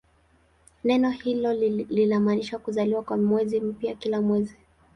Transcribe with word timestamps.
Neno 0.83 1.11
hilo 1.11 1.53
linamaanisha 1.89 2.59
"kuzaliwa" 2.59 3.03
kwa 3.03 3.17
mwezi 3.17 3.59
mpya 3.59 3.95
kila 3.95 4.21
mwezi. 4.21 4.57